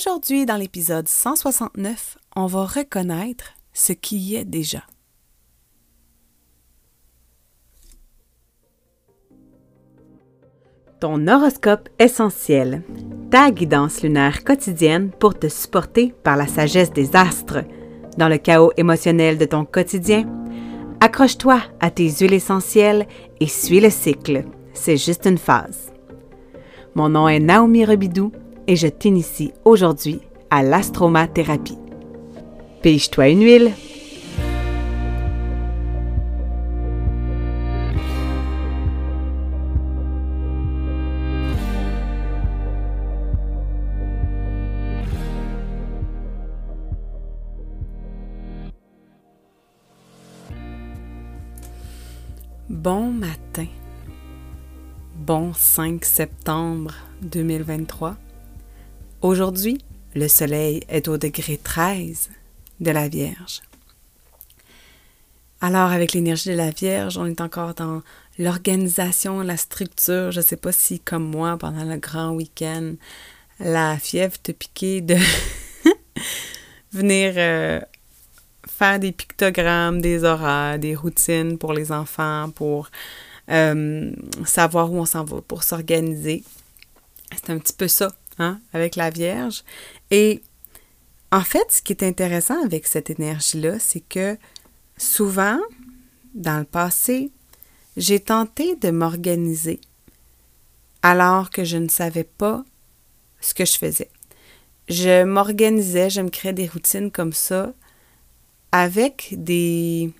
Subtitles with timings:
[0.00, 4.82] Aujourd'hui, dans l'épisode 169, on va reconnaître ce qui y est déjà.
[11.00, 12.82] Ton horoscope essentiel,
[13.30, 17.64] ta guidance lunaire quotidienne pour te supporter par la sagesse des astres.
[18.16, 20.24] Dans le chaos émotionnel de ton quotidien,
[21.00, 23.06] accroche-toi à tes huiles essentielles
[23.38, 24.46] et suis le cycle.
[24.72, 25.92] C'est juste une phase.
[26.94, 28.32] Mon nom est Naomi Rebidou
[28.66, 30.20] et je t'initie aujourd'hui
[30.50, 31.78] à l'astromathérapie.
[32.82, 33.72] Pige-toi une huile.
[52.70, 53.66] Bon matin.
[55.16, 58.16] Bon 5 septembre 2023.
[59.22, 59.76] Aujourd'hui,
[60.14, 62.30] le Soleil est au degré 13
[62.80, 63.60] de la Vierge.
[65.60, 68.00] Alors, avec l'énergie de la Vierge, on est encore dans
[68.38, 70.30] l'organisation, la structure.
[70.30, 72.94] Je ne sais pas si, comme moi, pendant le grand week-end,
[73.58, 75.16] la fièvre te piquait de
[76.92, 77.78] venir euh,
[78.66, 82.88] faire des pictogrammes, des horaires, des routines pour les enfants, pour
[83.50, 84.12] euh,
[84.46, 86.42] savoir où on s'en va, pour s'organiser.
[87.32, 88.12] C'est un petit peu ça
[88.42, 89.64] Hein, avec la Vierge.
[90.10, 90.40] Et
[91.30, 94.38] en fait, ce qui est intéressant avec cette énergie-là, c'est que
[94.96, 95.60] souvent,
[96.34, 97.30] dans le passé,
[97.98, 99.78] j'ai tenté de m'organiser
[101.02, 102.64] alors que je ne savais pas
[103.42, 104.08] ce que je faisais.
[104.88, 107.74] Je m'organisais, je me créais des routines comme ça
[108.72, 110.14] avec des,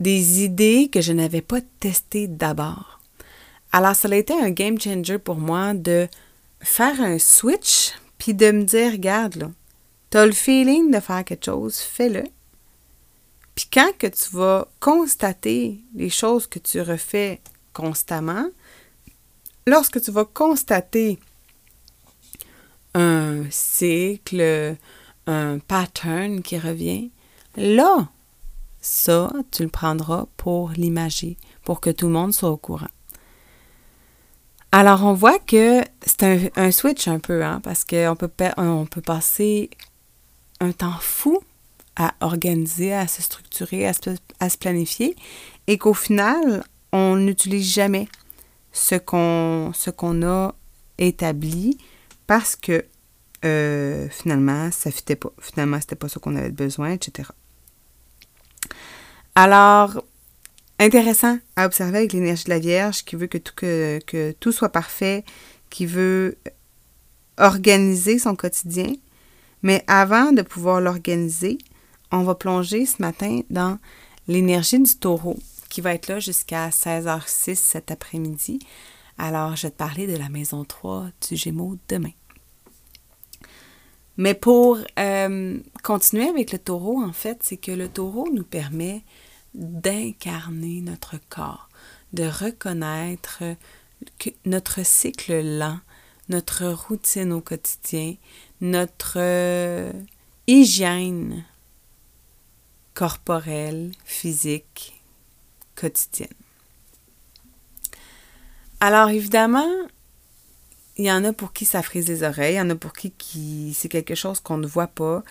[0.00, 2.95] des idées que je n'avais pas testées d'abord.
[3.72, 6.08] Alors, ça a été un game changer pour moi de
[6.60, 9.50] faire un switch, puis de me dire, regarde, là,
[10.10, 12.24] tu as le feeling de faire quelque chose, fais-le.
[13.54, 17.40] Puis quand que tu vas constater les choses que tu refais
[17.72, 18.48] constamment,
[19.66, 21.18] lorsque tu vas constater
[22.94, 24.76] un cycle,
[25.26, 27.10] un pattern qui revient,
[27.56, 28.08] là,
[28.80, 32.86] ça, tu le prendras pour l'imager, pour que tout le monde soit au courant.
[34.78, 39.00] Alors, on voit que c'est un, switch un peu, hein, parce qu'on peut, on peut
[39.00, 39.70] passer
[40.60, 41.40] un temps fou
[41.96, 45.16] à organiser, à se structurer, à se, planifier,
[45.66, 48.06] et qu'au final, on n'utilise jamais
[48.70, 49.72] ce qu'on
[50.22, 50.54] a
[50.98, 51.78] établi
[52.26, 52.84] parce que
[53.46, 55.32] euh, finalement, ça fitait pas.
[55.40, 57.30] Finalement, c'était pas ce qu'on avait besoin, etc.
[59.34, 60.02] Alors,
[60.78, 64.68] intéressant à observer avec l'énergie de la Vierge qui veut que tout, que, tout soit
[64.68, 65.24] parfait,
[65.70, 66.38] qui veut
[67.38, 68.92] organiser son quotidien.
[69.62, 71.58] Mais avant de pouvoir l'organiser,
[72.12, 73.78] on va plonger ce matin dans
[74.28, 75.36] l'énergie du taureau
[75.68, 78.58] qui va être là jusqu'à 16h06 cet après-midi.
[79.18, 82.12] Alors, je vais te parler de la maison 3 du Gémeaux demain.
[84.16, 89.02] Mais pour euh, continuer avec le taureau, en fait, c'est que le taureau nous permet
[89.56, 91.68] d'incarner notre corps,
[92.12, 93.42] de reconnaître
[94.44, 95.80] notre cycle lent,
[96.28, 98.14] notre routine au quotidien,
[98.60, 99.92] notre euh,
[100.46, 101.44] hygiène
[102.94, 105.00] corporelle, physique,
[105.74, 106.28] quotidienne.
[108.80, 109.70] Alors évidemment,
[110.96, 112.92] il y en a pour qui ça frise les oreilles, il y en a pour
[112.92, 115.22] qui, qui c'est quelque chose qu'on ne voit pas.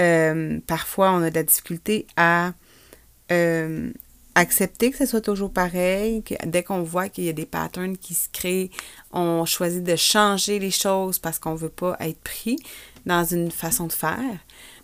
[0.00, 2.52] Euh, parfois, on a de la difficulté à
[3.32, 3.90] euh,
[4.34, 7.96] accepter que ce soit toujours pareil, que dès qu'on voit qu'il y a des patterns
[7.96, 8.70] qui se créent,
[9.12, 12.58] on choisit de changer les choses parce qu'on ne veut pas être pris
[13.06, 14.38] dans une façon de faire.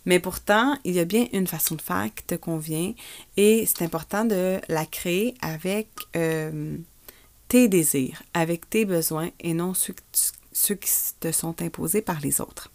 [0.05, 2.93] Mais pourtant, il y a bien une façon de faire qui te convient
[3.37, 6.77] et c'est important de la créer avec euh,
[7.47, 9.95] tes désirs, avec tes besoins et non ceux,
[10.53, 12.71] ceux qui te sont imposés par les autres.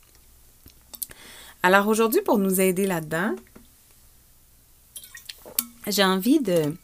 [1.63, 3.35] Alors aujourd'hui, pour nous aider là-dedans,
[5.87, 6.75] j'ai envie de,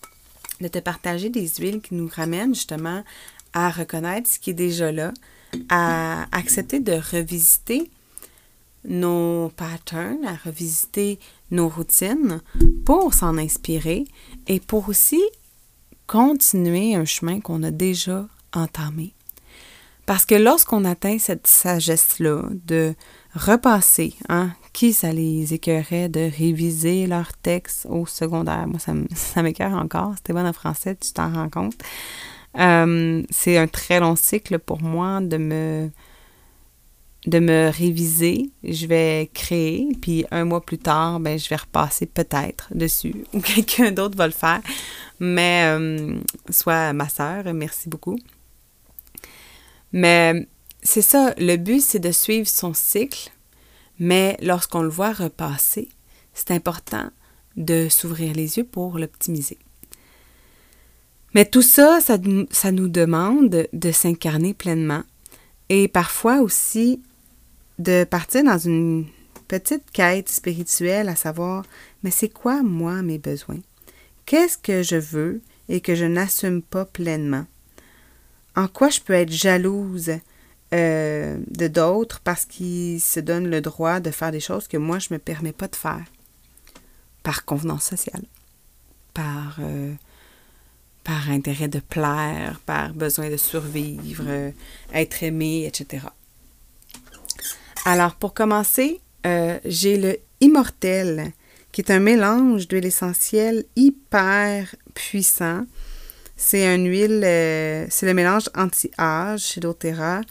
[0.69, 3.03] te partager des huiles qui nous ramènent justement
[3.53, 5.13] à reconnaître ce qui est déjà là,
[5.69, 7.91] à accepter de revisiter
[8.85, 11.19] nos patterns, à revisiter
[11.51, 12.41] nos routines
[12.85, 14.05] pour s'en inspirer
[14.47, 15.23] et pour aussi
[16.07, 19.15] continuer un chemin qu'on a déjà entamé.
[20.07, 22.95] Parce que lorsqu'on atteint cette sagesse-là de
[23.35, 28.67] repasser, hein, qui ça les écœurait de réviser leur texte au secondaire?
[28.67, 30.15] Moi, ça, ça m'écœure encore.
[30.17, 31.77] C'était bon en français, tu t'en rends compte.
[32.59, 35.91] Euh, c'est un très long cycle pour moi de me
[37.27, 42.07] de me réviser, je vais créer, puis un mois plus tard, ben, je vais repasser
[42.07, 44.61] peut-être dessus, ou quelqu'un d'autre va le faire,
[45.21, 46.17] mais euh,
[46.51, 48.19] soit ma sœur, merci beaucoup.
[49.93, 50.49] Mais
[50.83, 53.31] c'est ça, le but, c'est de suivre son cycle,
[54.03, 55.89] mais lorsqu'on le voit repasser,
[56.35, 57.09] c'est important
[57.57, 59.59] de s'ouvrir les yeux pour l'optimiser.
[61.35, 62.19] Mais tout ça, ça,
[62.73, 65.05] nous demande de s'incarner pleinement
[65.69, 67.01] et parfois aussi
[67.79, 69.07] de partir dans une
[69.47, 71.65] petite quête spirituelle à savoir,
[72.03, 73.61] mais c'est quoi moi mes besoins?
[74.27, 77.47] Qu'est-ce que je veux et que je n'assume pas pleinement?
[78.57, 80.11] En quoi je peux être jalouse
[80.73, 84.99] euh, de d'autres parce qu'ils se donnent le droit de faire des choses que moi,
[84.99, 86.05] je ne me permets pas de faire?
[87.23, 88.23] Par convenance sociale,
[89.13, 89.93] par, euh,
[91.05, 94.51] par intérêt de plaire, par besoin de survivre, euh,
[94.95, 96.07] être aimé, etc.
[97.85, 99.01] Alors, pour commencer,
[99.67, 101.33] j'ai le Immortel,
[101.71, 105.67] qui est un mélange d'huile essentielle hyper puissant.
[106.37, 107.21] C'est une huile,
[107.91, 110.23] c'est le mélange anti-âge chez doTERRA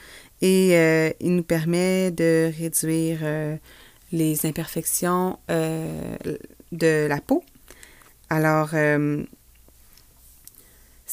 [0.41, 3.19] et euh, il nous permet de réduire
[4.11, 7.43] les imperfections de la peau.
[8.29, 8.73] Alors,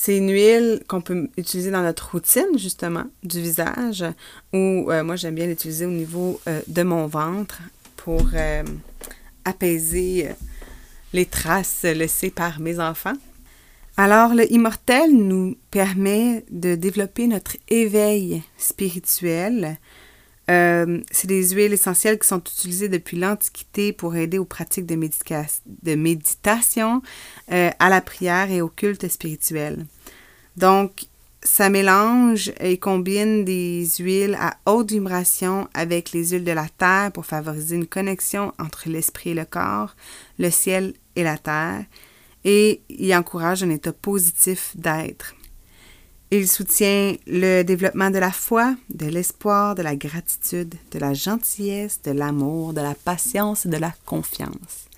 [0.00, 4.04] c'est une huile qu'on peut utiliser dans notre routine, justement, du visage,
[4.52, 7.60] ou euh, moi, j'aime bien l'utiliser au niveau euh, de mon ventre
[7.96, 8.62] pour euh,
[9.44, 10.28] apaiser
[11.12, 13.16] les traces laissées par mes enfants.
[13.98, 19.78] Alors, le immortel nous permet de développer notre éveil spirituel
[20.50, 24.94] euh, c'est des huiles essentielles qui sont utilisées depuis l'Antiquité pour aider aux pratiques de,
[25.94, 27.02] méditation,
[27.52, 29.84] euh, à la prière et au culte spirituel.
[30.56, 31.04] Donc,
[31.42, 37.12] ça mélange et combine des huiles à haute vibration avec les huiles de la terre
[37.12, 39.94] pour favoriser une connexion entre l'esprit et le corps,
[40.38, 41.84] le ciel et la terre,
[42.50, 45.34] et y encourage un état positif d'être.
[46.30, 52.00] Il soutient le développement de la foi, de l'espoir, de la gratitude, de la gentillesse,
[52.02, 54.88] de l'amour, de la patience et de la confiance.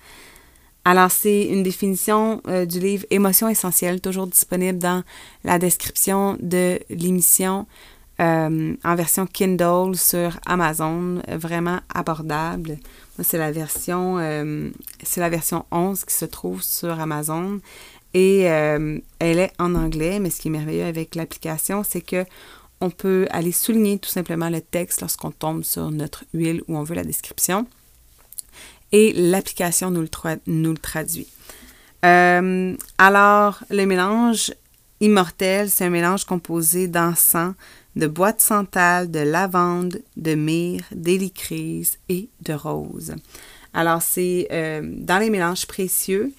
[0.85, 5.03] Alors, c'est une définition euh, du livre Émotions essentielles, toujours disponible dans
[5.43, 7.67] la description de l'émission
[8.21, 12.77] euh, en version Kindle sur Amazon, vraiment abordable.
[13.23, 14.69] c'est la version, euh,
[15.01, 17.59] c'est la version 11 qui se trouve sur Amazon.
[18.13, 22.25] Et euh, elle est en anglais, mais ce qui est merveilleux avec l'application, c'est que
[22.79, 26.83] on peut aller souligner tout simplement le texte lorsqu'on tombe sur notre huile où on
[26.83, 27.65] veut la description.
[28.91, 31.27] Et l'application nous, le traduit.
[32.03, 34.51] Alors, le mélange
[34.99, 37.53] immortel, c'est un mélange composé d'encens,
[37.95, 43.15] de bois de santal, de lavande, de myrrhe, d'hélicryse et de rose.
[43.73, 46.31] Alors, c'est euh, dans les mélanges précieux.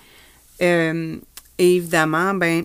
[0.61, 1.21] Et
[1.59, 2.65] évidemment, ben,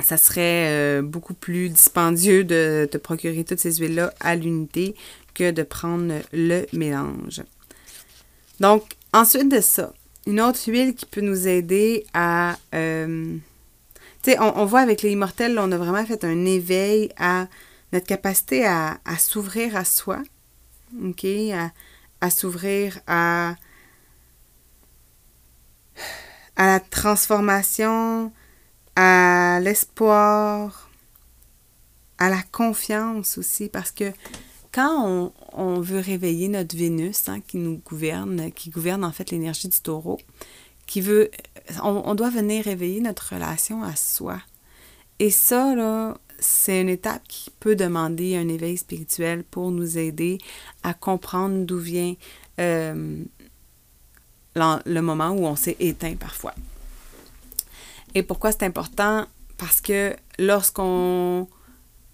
[0.00, 4.94] ça serait euh, beaucoup plus dispendieux de te procurer toutes ces huiles-là à l'unité
[5.34, 7.42] que de prendre le mélange.
[8.60, 9.92] Donc, ensuite de ça,
[10.26, 12.56] une autre huile qui peut nous aider à...
[14.24, 17.48] Sais, on, voit avec les immortels, on a vraiment fait un éveil à
[17.92, 20.22] notre capacité à, s'ouvrir à soi,
[22.20, 23.56] à s'ouvrir à
[26.56, 28.32] à la transformation,
[28.96, 30.90] à l'espoir,
[32.18, 34.12] à la confiance aussi, parce que
[34.70, 39.68] quand on, veut réveiller notre Vénus, hein, qui nous gouverne, qui gouverne en fait l'énergie
[39.68, 40.18] du taureau,
[40.86, 41.30] qui veut,
[41.82, 44.38] on, doit venir réveiller notre relation à soi.
[45.18, 45.74] Et ça,
[46.38, 50.38] c'est une étape qui peut demander un éveil spirituel pour nous aider
[50.82, 52.14] à comprendre d'où vient
[52.58, 53.24] euh,
[54.54, 56.54] le moment où on s'est éteint parfois.
[58.14, 59.26] Et pourquoi c'est important?
[59.56, 61.46] Parce que lorsqu'on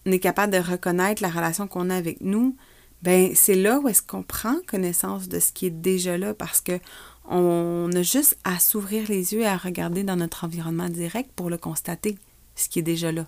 [0.04, 2.56] est capable de reconnaître la relation qu'on a avec nous,
[3.02, 6.60] ben c'est là où est-ce qu'on prend connaissance de ce qui est déjà là parce
[6.60, 6.78] que
[7.28, 11.50] on a juste à s'ouvrir les yeux et à regarder dans notre environnement direct pour
[11.50, 12.18] le constater,
[12.56, 13.26] ce qui est déjà là.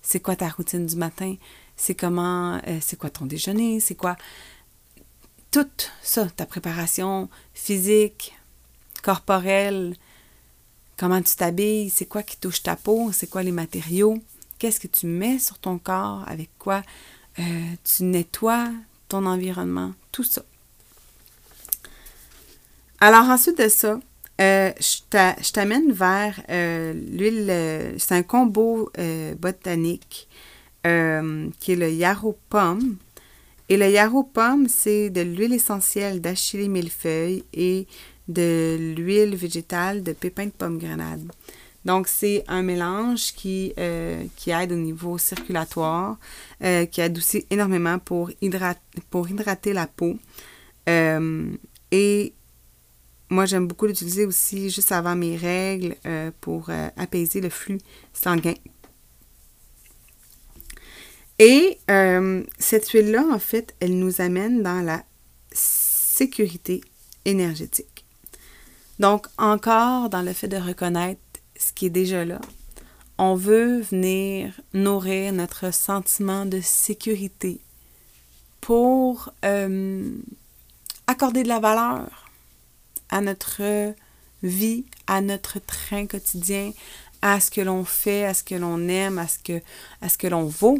[0.00, 1.36] C'est quoi ta routine du matin?
[1.76, 3.80] C'est comment, euh, c'est quoi ton déjeuner?
[3.80, 4.16] C'est quoi?
[5.50, 5.66] Tout
[6.02, 8.34] ça, ta préparation physique,
[9.02, 9.94] corporelle,
[10.96, 14.18] comment tu t'habilles, c'est quoi qui touche ta peau, c'est quoi les matériaux,
[14.58, 16.82] qu'est-ce que tu mets sur ton corps, avec quoi
[17.38, 17.42] euh,
[17.84, 18.70] tu nettoies
[19.08, 20.42] ton environnement, tout ça.
[23.00, 24.00] Alors ensuite de ça,
[24.40, 28.90] euh, je t'amène vers euh, l'huile, c'est un combo
[29.38, 30.28] botanique
[30.82, 32.96] qui est le yarrow pomme
[33.68, 37.86] Et le yarrow pomme, c'est de l'huile essentielle d'achillée millefeuille et
[38.28, 41.30] de l'huile végétale de pépins de pomme grenade.
[41.84, 46.18] Donc, c'est un mélange qui, euh, qui aide au niveau circulatoire,
[46.62, 48.30] euh, qui adoucit énormément pour,
[49.10, 50.16] pour hydrater la peau.
[50.88, 51.50] Euh,
[51.90, 52.34] et
[53.30, 55.96] moi, j'aime beaucoup l'utiliser aussi juste avant mes règles
[56.40, 57.78] pour apaiser le flux
[58.12, 58.54] sanguin.
[61.38, 61.78] Et
[62.58, 65.02] cette huile-là, en fait, elle nous amène dans la
[65.52, 66.80] sécurité
[67.24, 68.04] énergétique.
[68.98, 71.20] Donc, encore dans le fait de reconnaître
[71.56, 72.40] ce qui est déjà là.
[73.18, 77.60] On veut venir nourrir notre sentiment de sécurité
[78.60, 80.10] pour euh,
[81.06, 82.27] accorder de la valeur
[83.10, 83.94] à notre
[84.42, 86.72] vie, à notre train quotidien,
[87.22, 89.38] à ce que l'on fait, à ce que l'on aime, à ce
[90.18, 90.78] que, l'on vaut.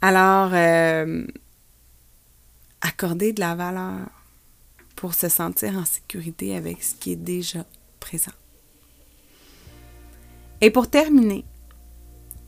[0.00, 1.26] Alors, euh,
[2.80, 4.08] accorder de la valeur
[4.96, 7.64] pour se sentir en sécurité avec ce qui est déjà
[7.98, 8.32] présent.
[10.60, 11.44] Et pour terminer,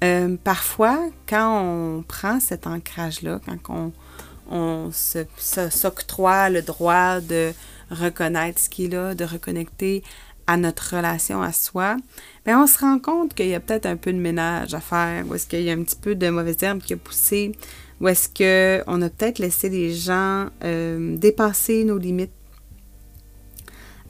[0.05, 3.93] euh, parfois, quand on prend cet ancrage-là, quand on,
[4.53, 7.53] on s'octroie le droit de
[7.91, 10.03] reconnaître ce qui est là, de reconnecter
[10.47, 11.97] à notre relation à soi,
[12.45, 15.25] bien, on se rend compte qu'il y a peut-être un peu de ménage à faire,
[15.29, 17.53] ou est-ce qu'il y a un petit peu de mauvaise herbe qui a poussé,
[18.01, 22.33] ou est-ce qu'on a peut-être laissé les gens euh, dépasser nos limites.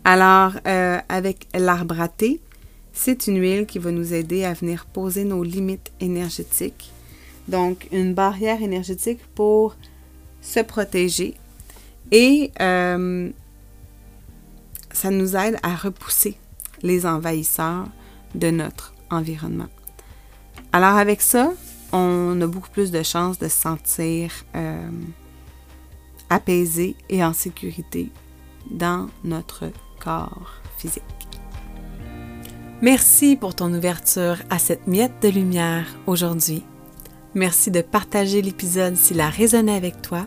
[0.05, 2.41] Alors, euh, avec l'arbre à thé,
[2.93, 6.91] c'est une huile qui va nous aider à venir poser nos limites énergétiques.
[7.49, 9.77] Donc, une barrière énergétique pour
[10.43, 11.35] se protéger.
[12.11, 13.31] Et euh,
[14.93, 16.37] ça nous aide à repousser
[16.83, 17.87] les envahisseurs
[18.35, 19.69] de notre environnement.
[20.73, 21.53] Alors avec ça,
[21.93, 24.91] on a beaucoup plus de chances de se sentir euh,
[26.29, 28.11] apaisé et en sécurité
[28.71, 29.71] dans notre
[30.01, 31.03] corps physique.
[32.81, 36.65] Merci pour ton ouverture à cette miette de lumière aujourd'hui.
[37.35, 40.27] Merci de partager l'épisode s'il a résonné avec toi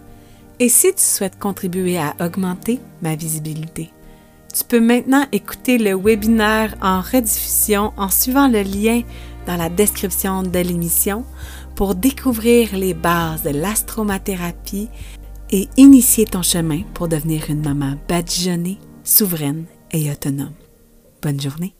[0.60, 3.92] et si tu souhaites contribuer à augmenter ma visibilité.
[4.54, 9.02] Tu peux maintenant écouter le webinaire en rediffusion en suivant le lien
[9.46, 11.26] dans la description de l'émission
[11.76, 14.90] pour découvrir les bases de l'astromathérapie
[15.52, 20.54] et initier ton chemin pour devenir une maman badigeonnée, souveraine et autonome.
[21.22, 21.75] Bonne journée!